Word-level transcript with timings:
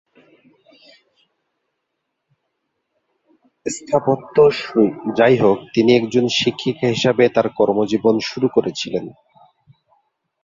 যাইহোক, 5.15 5.59
তিনি 5.73 5.91
একজন 5.95 6.25
শিক্ষিকা 6.39 6.87
হিসাবে 6.87 7.23
তার 7.29 7.47
কর্মজীবন 7.49 8.15
শুরু 8.19 8.47
করেছিলেন। 8.47 9.05